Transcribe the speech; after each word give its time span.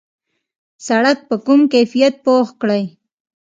سړک 0.87 1.17
په 1.27 1.35
کم 1.45 1.59
کیفیت 1.73 2.15
پخ 2.25 2.47
کړي. 2.61 2.83